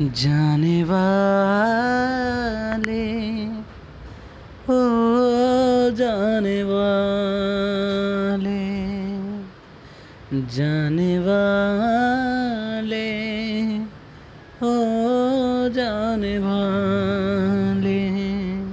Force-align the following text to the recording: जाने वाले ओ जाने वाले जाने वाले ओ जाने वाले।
जाने 0.00 0.82
वाले 0.84 1.44
ओ 4.68 4.76
जाने 5.96 6.62
वाले 6.62 8.60
जाने 10.52 11.18
वाले 11.18 13.08
ओ 14.62 14.72
जाने 15.72 16.34
वाले। 16.38 17.35